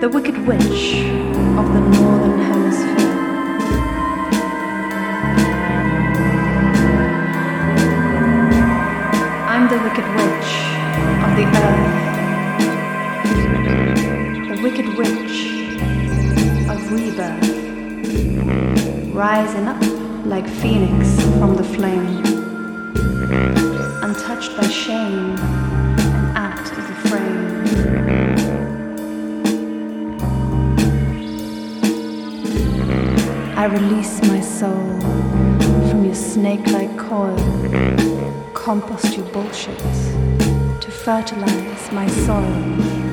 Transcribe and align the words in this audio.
the 0.00 0.08
Wicked 0.10 0.36
Witch 0.46 1.04
of 1.56 1.72
the 1.72 1.80
Northern 1.80 2.38
Hemisphere. 2.38 3.12
I'm 9.48 9.68
the 9.70 9.78
Wicked 9.78 10.04
Witch 10.16 10.50
of 11.24 11.30
the 11.38 11.46
Earth, 11.64 11.94
the 14.50 14.56
Wicked 14.62 14.88
Witch 14.98 15.36
of 16.68 16.78
Rebirth, 16.92 17.46
rising 19.14 19.66
up 19.66 19.82
like 20.26 20.46
phoenix 20.46 21.22
from 21.38 21.56
the 21.56 21.64
flame, 21.64 22.22
untouched 24.02 24.54
by 24.58 24.68
shame. 24.68 25.36
I 33.66 33.68
release 33.68 34.22
my 34.22 34.40
soul 34.40 35.00
from 35.90 36.04
your 36.04 36.14
snake 36.14 36.64
like 36.68 36.96
coil, 36.96 37.36
compost 38.54 39.16
your 39.16 39.26
bullshit 39.32 39.76
to 39.76 40.90
fertilize 40.92 41.90
my 41.90 42.06
soil. 42.06 43.05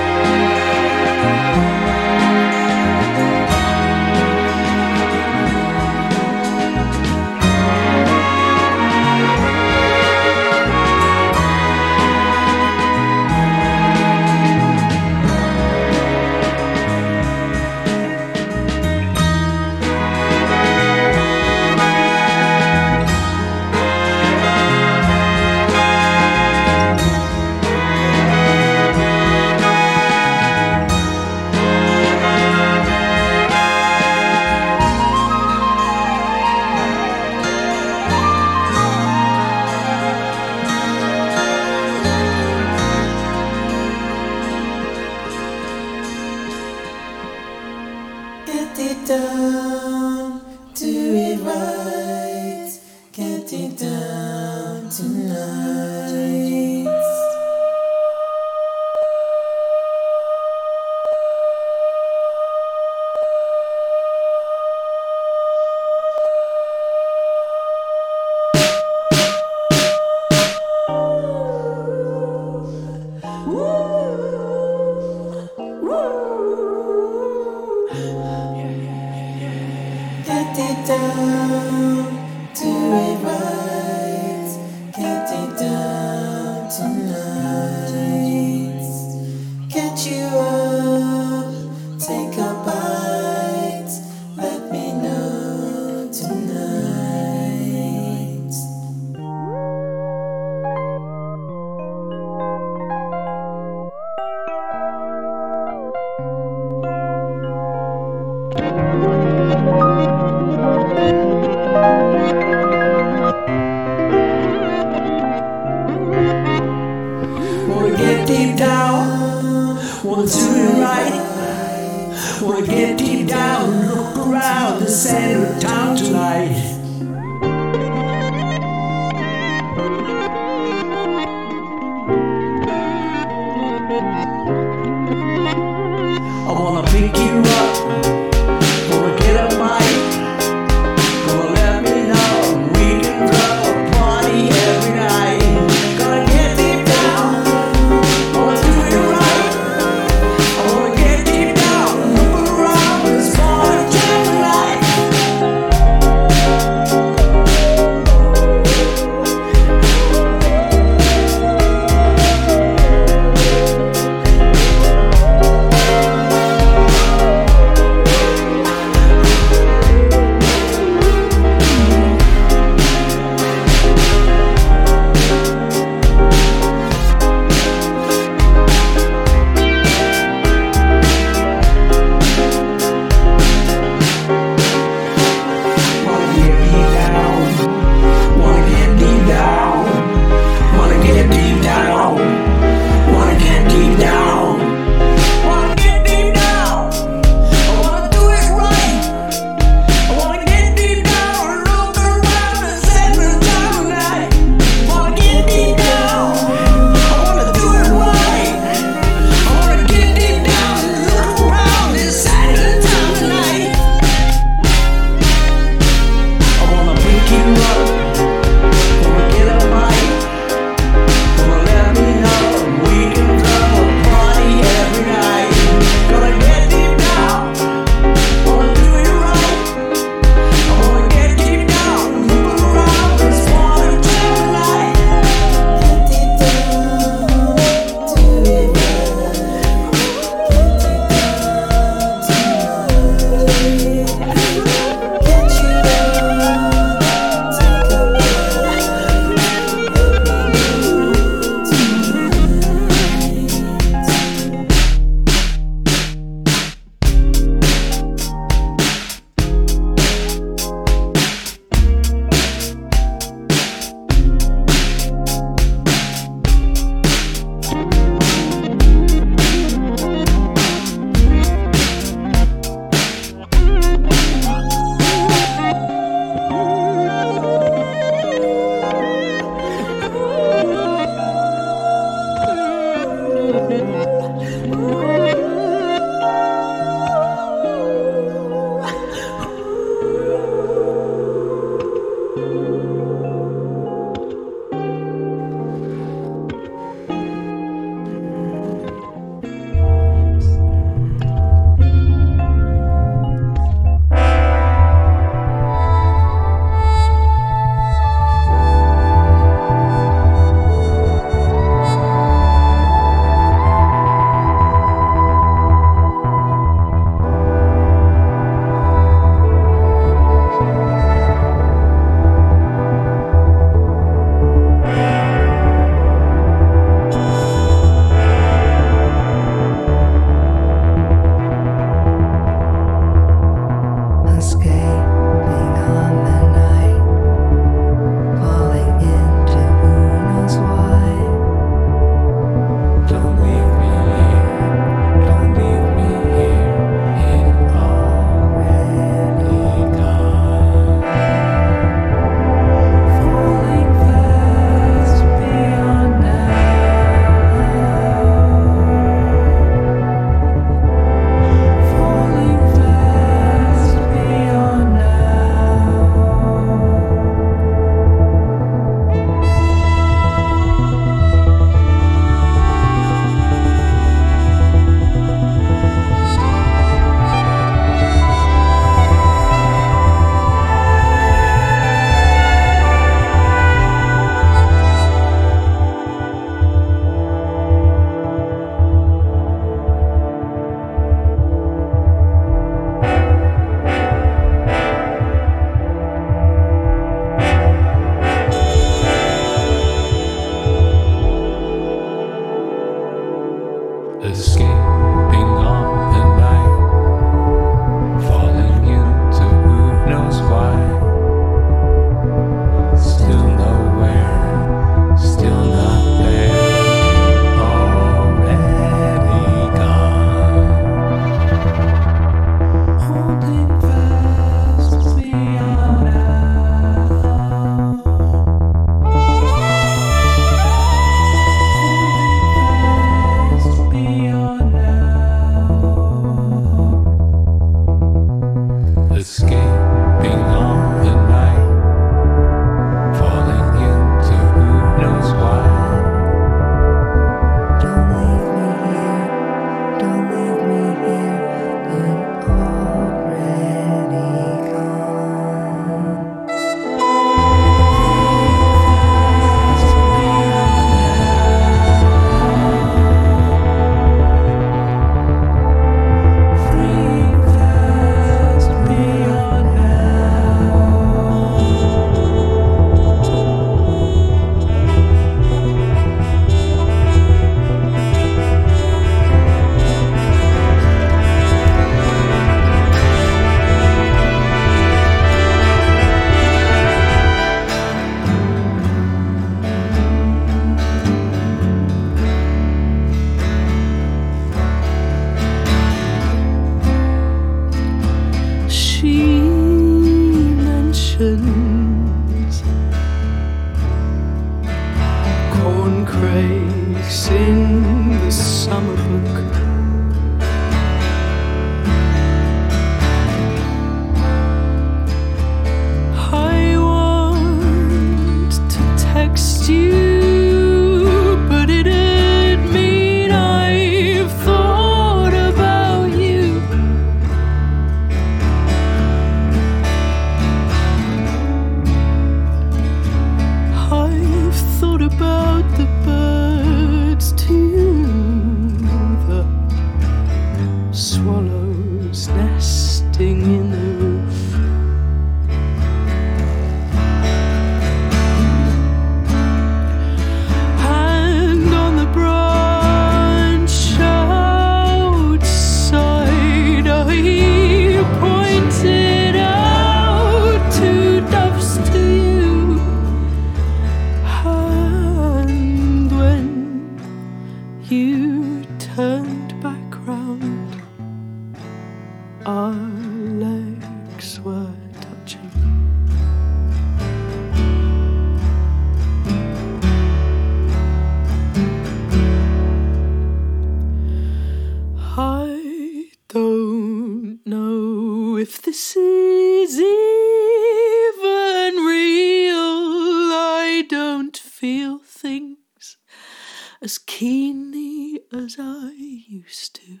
used 599.46 599.76
to. 599.76 600.00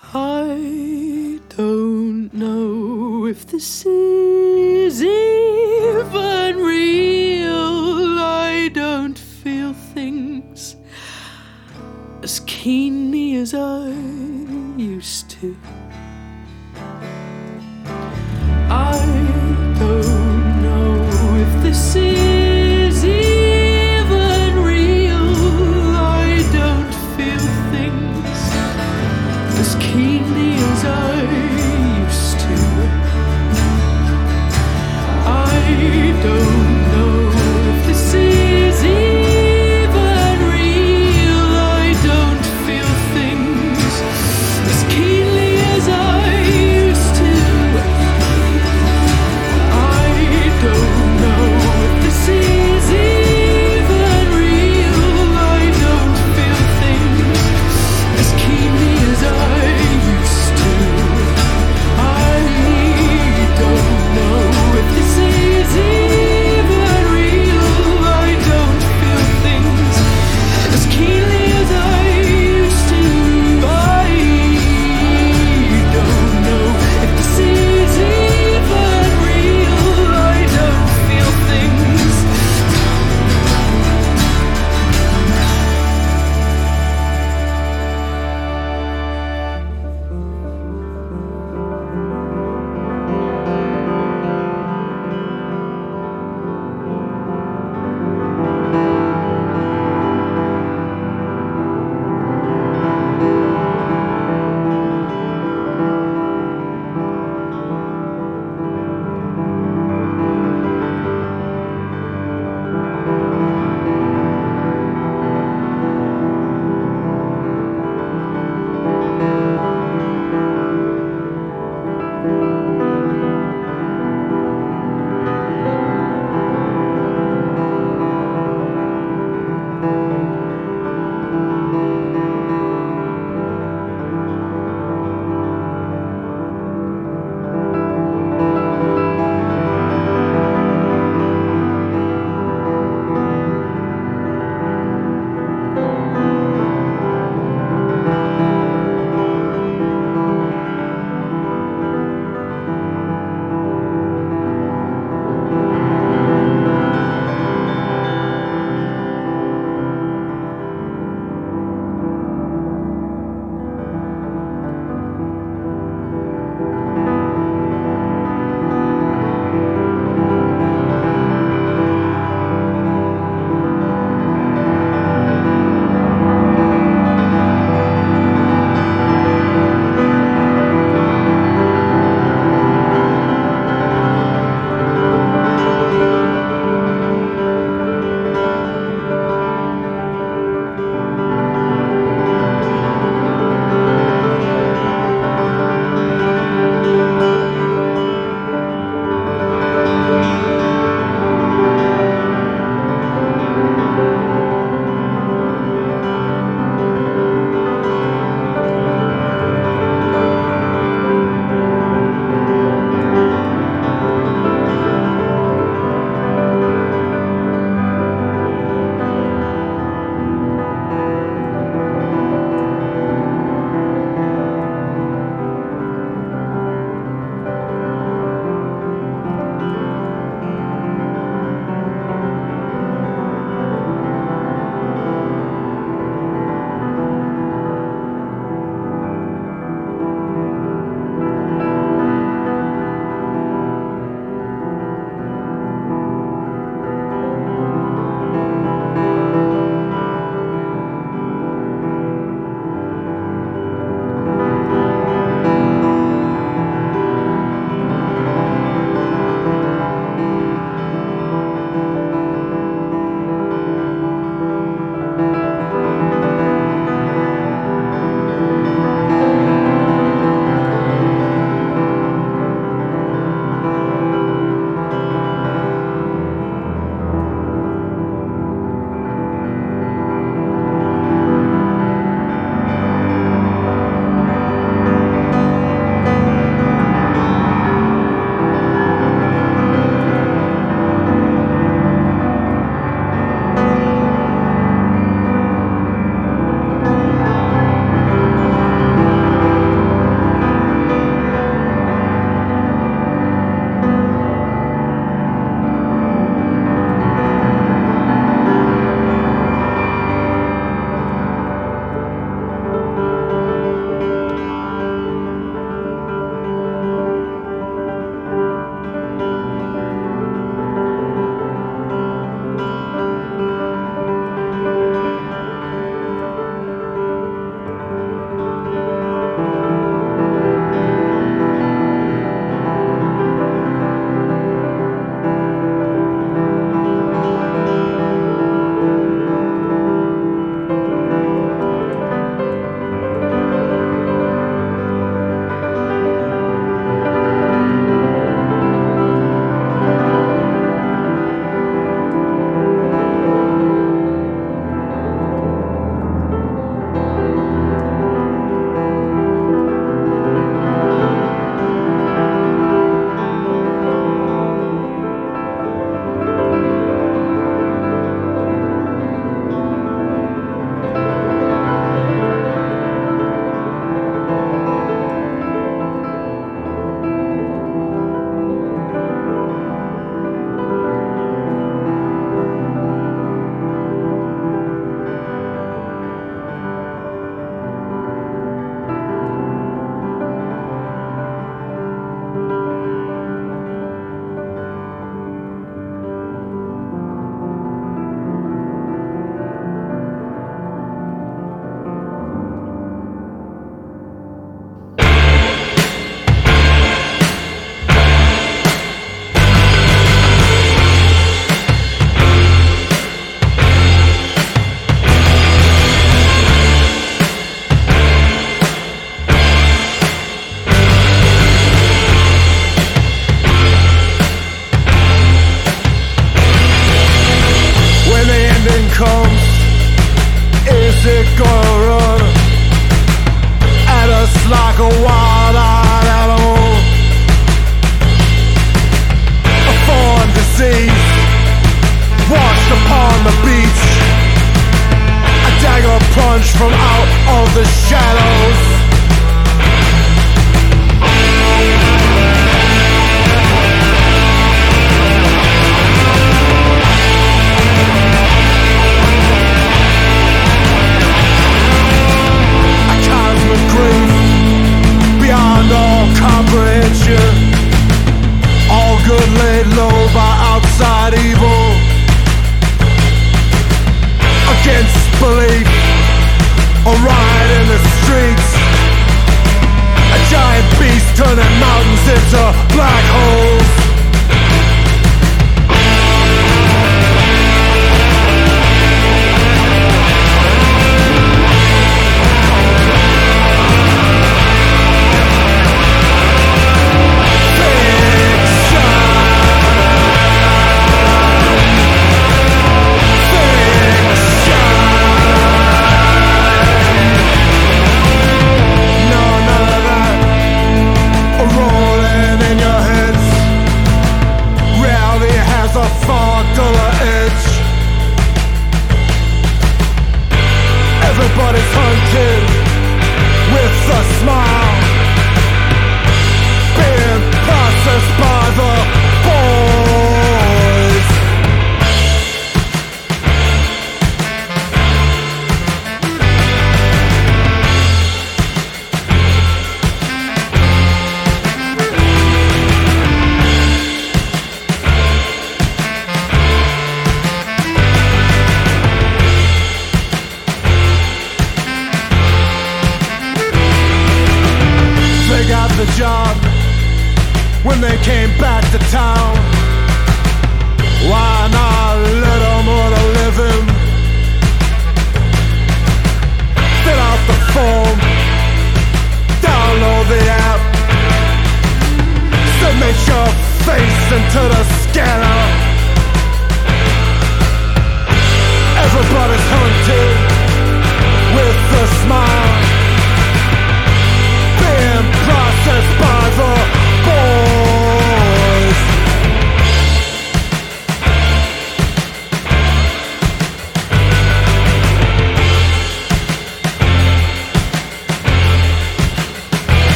I 0.00 1.40
don't 1.56 2.32
know 2.32 3.26
if 3.26 3.44
this 3.44 3.84
is 3.84 5.02
even 5.02 6.56
real. 6.58 8.20
I 8.20 8.70
don't 8.72 9.18
feel 9.18 9.72
things 9.72 10.76
as 12.22 12.38
keenly 12.46 13.34
as 13.34 13.52
I 13.52 13.88
used 14.76 15.28
to. 15.30 15.56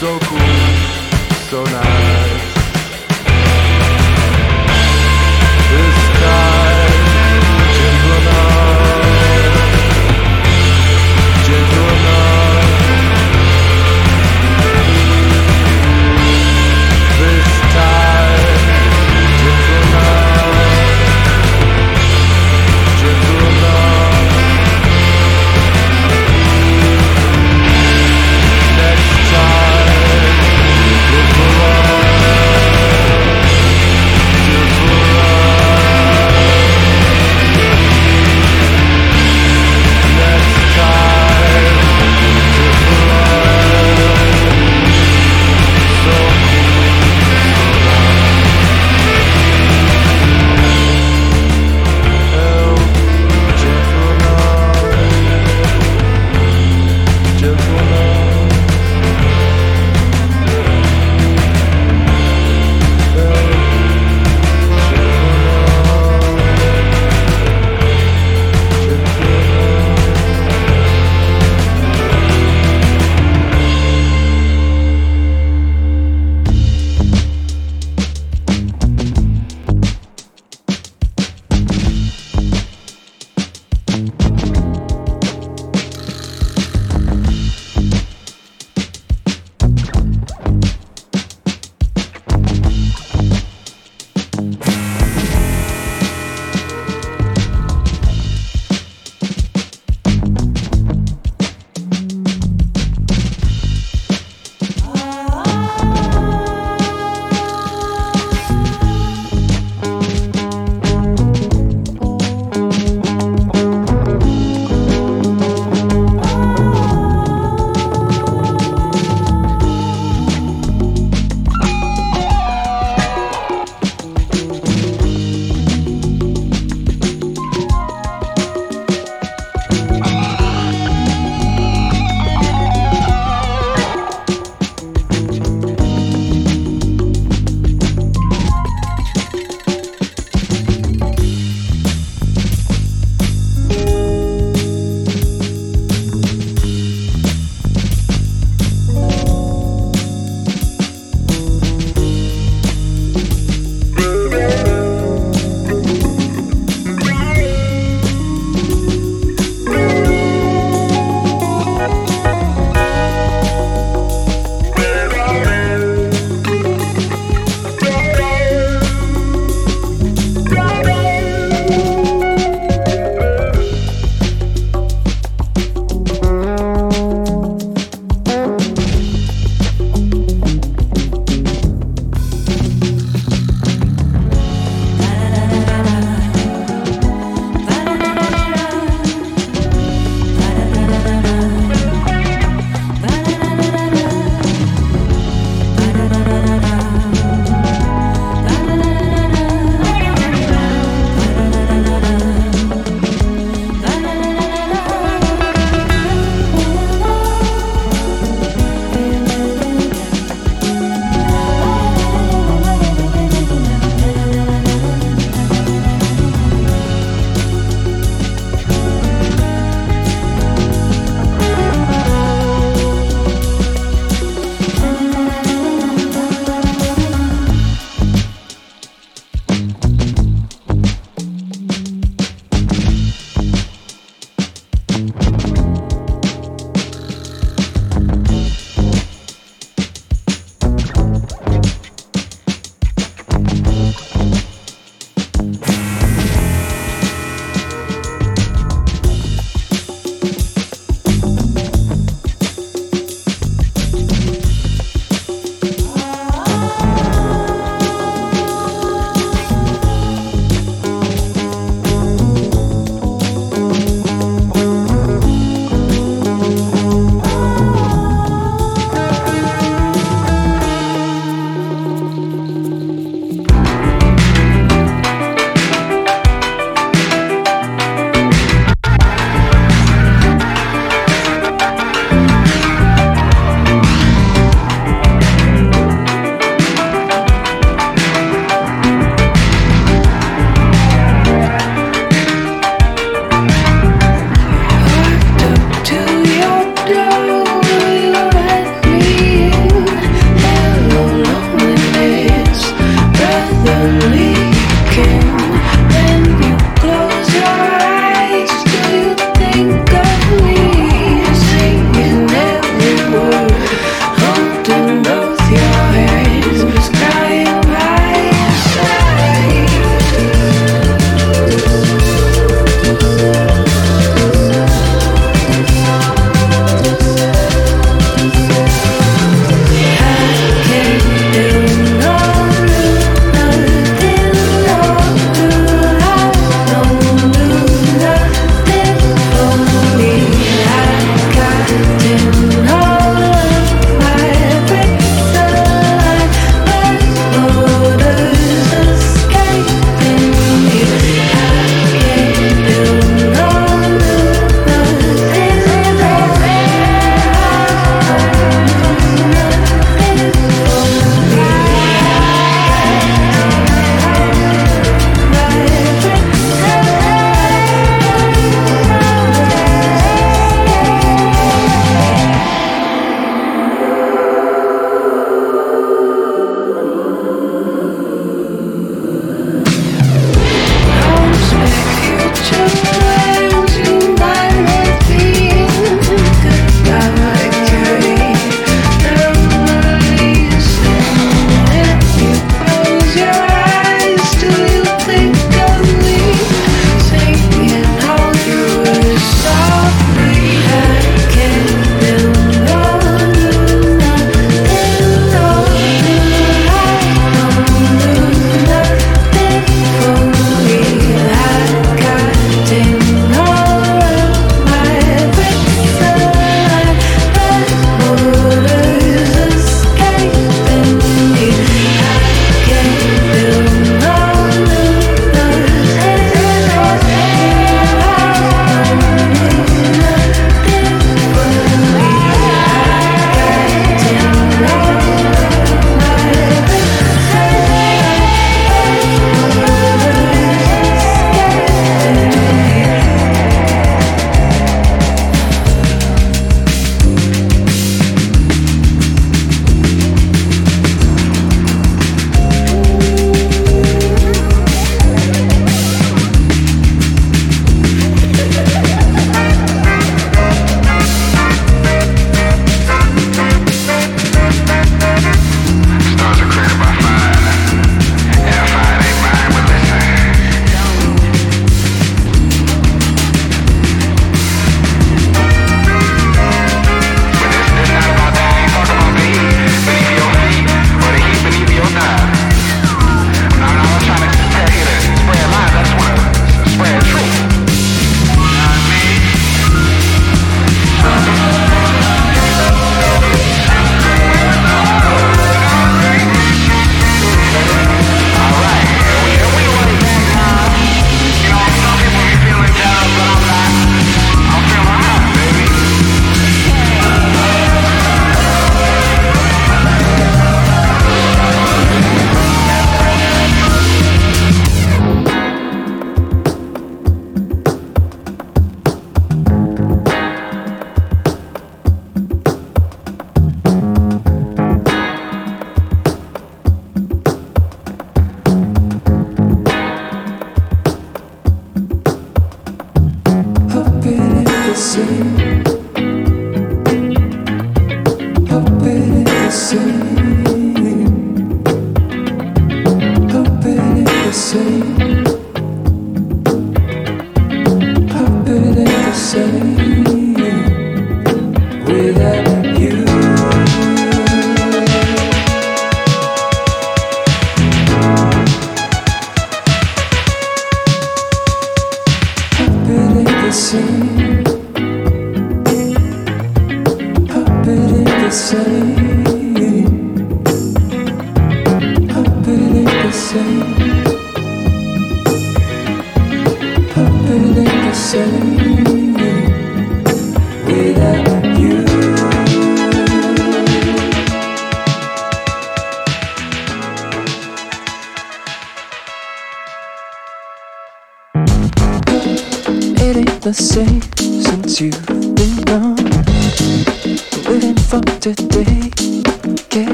So 0.00 0.18
cool, 0.20 0.49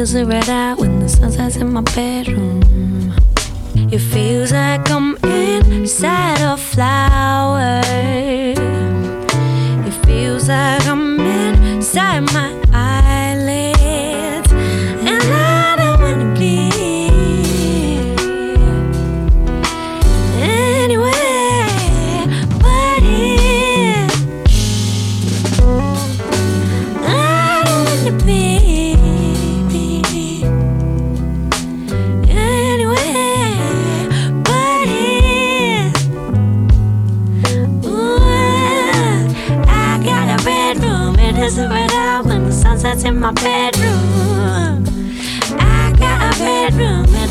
is 0.00 0.14
it 0.14 0.24
red 0.24 0.48
out 0.48 0.78
when 0.78 0.98
the 1.00 1.08
sun 1.08 1.30
sets 1.30 1.56
in 1.56 1.72
my 1.72 1.82
bedroom? 1.82 2.62
It 3.92 3.98
feels 3.98 4.50
like 4.50 4.90
I'm 4.90 5.16
inside 5.24 6.40
a 6.40 6.56
flower. 6.56 7.82
It 9.86 10.06
feels 10.06 10.48
like 10.48 10.86
I'm 10.86 11.20
inside 11.20 12.20
my 12.32 12.59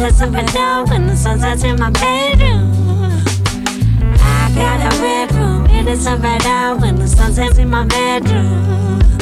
It 0.10 0.16
isn't 0.16 0.34
red 0.34 0.58
out 0.58 0.90
when 0.90 1.06
the 1.06 1.16
sun 1.16 1.40
sets 1.40 1.64
in 1.64 1.80
my 1.80 1.92
bedroom. 1.92 2.74
I 4.20 4.52
got 4.56 4.80
a 4.82 5.00
bedroom. 5.00 5.68
It 5.68 5.88
isn't 5.88 6.22
red 6.24 6.46
out 6.48 6.82
when 6.82 6.96
the 6.96 7.08
sun 7.08 7.32
sets 7.32 7.60
in 7.60 7.70
my 7.70 7.86
bedroom. 7.86 9.19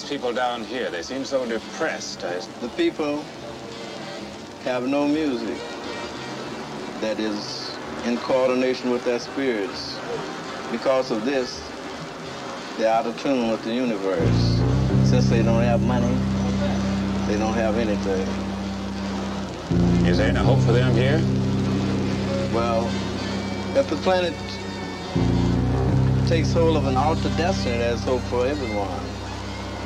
These 0.00 0.08
people 0.08 0.32
down 0.32 0.64
here? 0.64 0.90
They 0.90 1.02
seem 1.02 1.24
so 1.24 1.46
depressed. 1.46 2.24
I... 2.24 2.38
The 2.60 2.68
people 2.76 3.24
have 4.64 4.86
no 4.86 5.08
music 5.08 5.58
that 7.00 7.18
is 7.18 7.76
in 8.04 8.16
coordination 8.18 8.90
with 8.90 9.04
their 9.04 9.18
spirits. 9.18 9.98
Because 10.70 11.10
of 11.10 11.24
this, 11.24 11.60
they're 12.76 12.92
out 12.92 13.06
of 13.06 13.20
tune 13.20 13.50
with 13.50 13.64
the 13.64 13.72
universe. 13.72 14.60
Since 15.08 15.30
they 15.30 15.42
don't 15.42 15.62
have 15.62 15.82
money, 15.82 16.14
they 17.26 17.38
don't 17.38 17.54
have 17.54 17.76
anything. 17.76 18.26
Is 20.06 20.18
there 20.18 20.28
any 20.28 20.38
hope 20.38 20.60
for 20.60 20.72
them 20.72 20.94
here? 20.94 21.20
Well, 22.54 22.84
if 23.76 23.88
the 23.88 23.96
planet 23.96 24.34
takes 26.28 26.52
hold 26.52 26.76
of 26.76 26.86
an 26.86 26.96
altered 26.96 27.36
destiny, 27.36 27.78
there's 27.78 28.04
hope 28.04 28.20
for 28.22 28.46
everyone. 28.46 29.17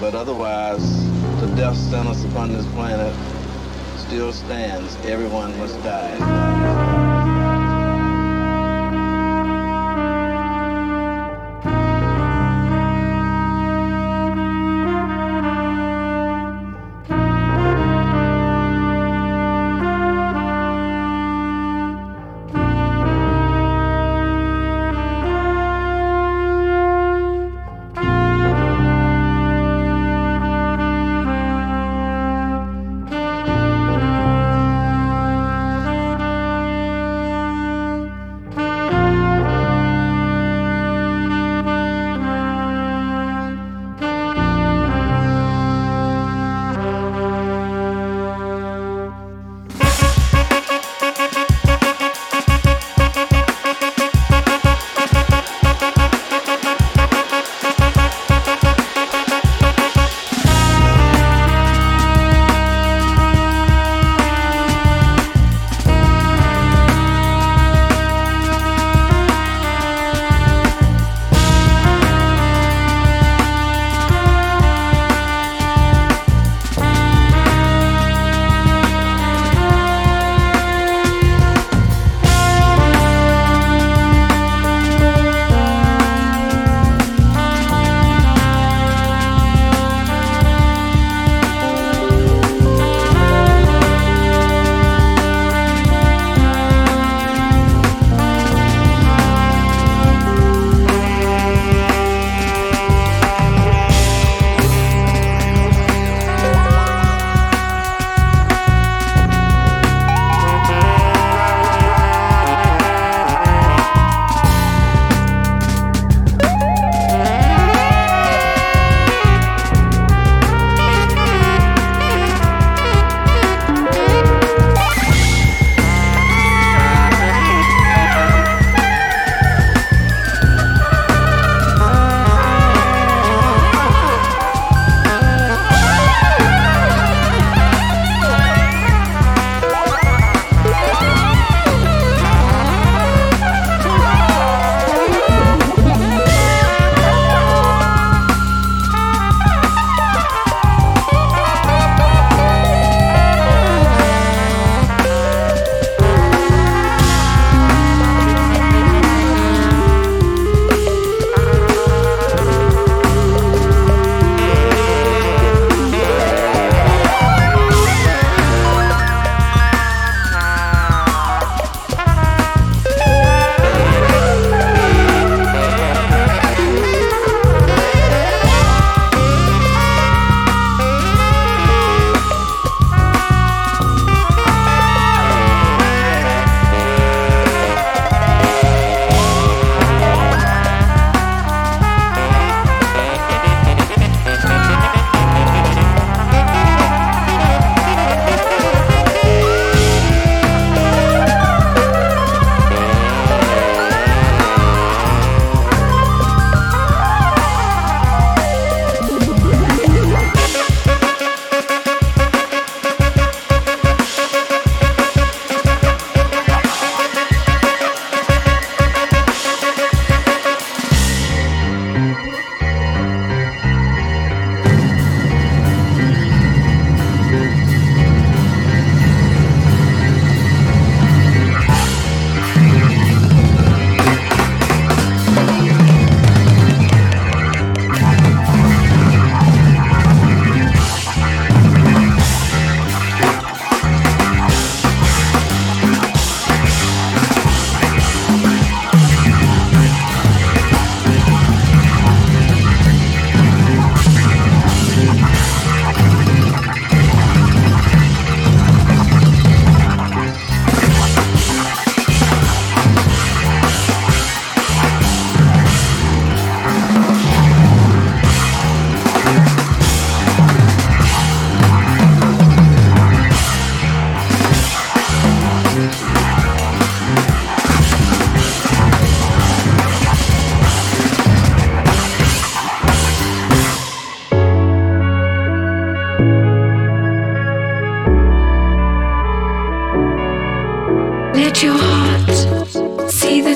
But 0.03 0.17
otherwise, 0.17 1.09
the 1.41 1.47
death 1.55 1.77
sentence 1.77 2.25
upon 2.25 2.53
this 2.53 2.67
planet 2.73 3.15
still 3.97 4.33
stands. 4.33 4.97
Everyone 5.07 5.57
must 5.61 5.81
die. 5.85 7.02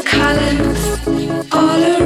colors 0.06 1.06
all 1.52 1.82
around. 1.82 2.05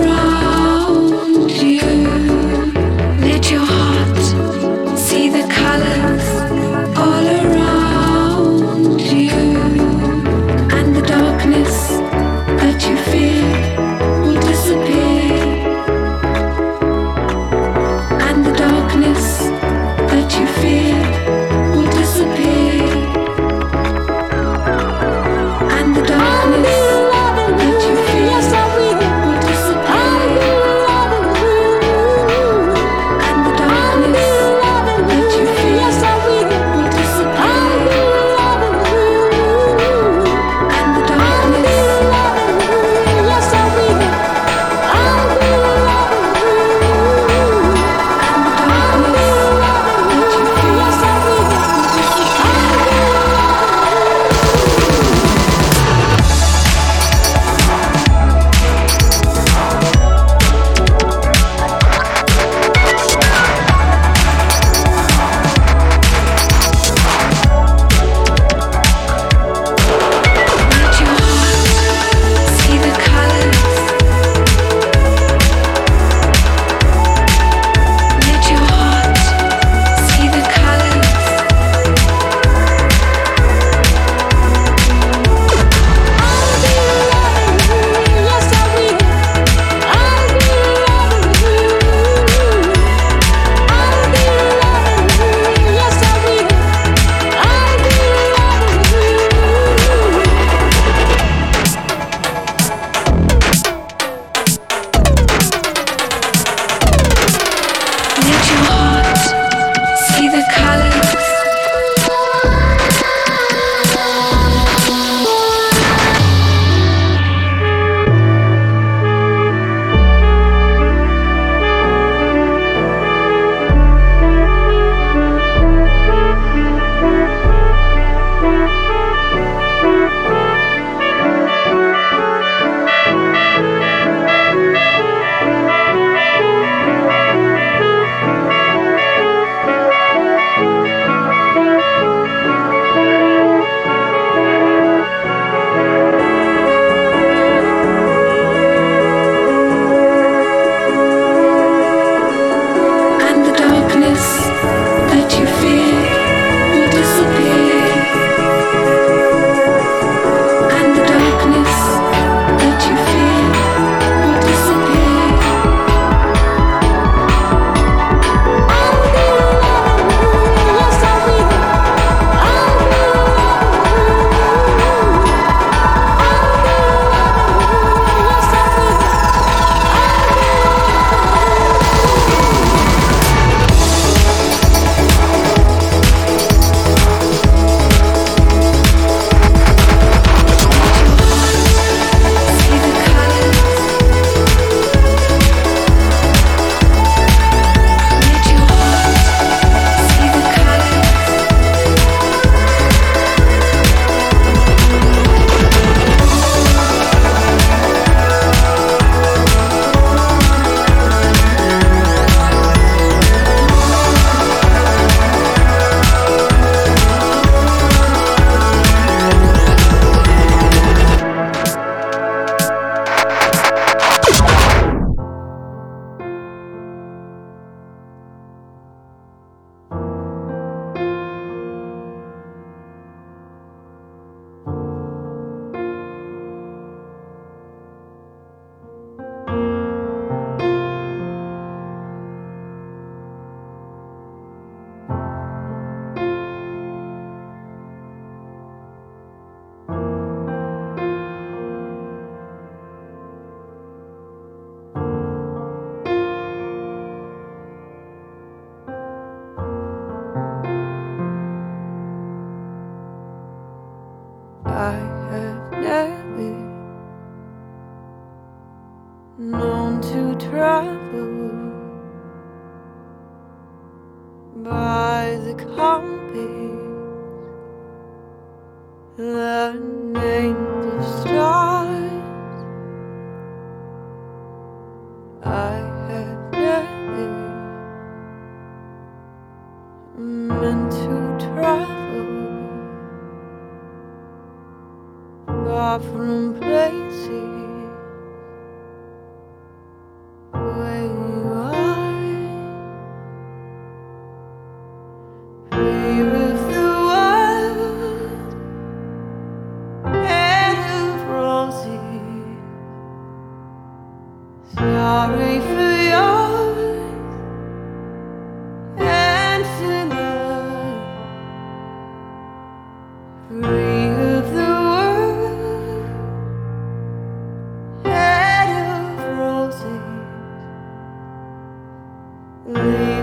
Leave 332.67 333.20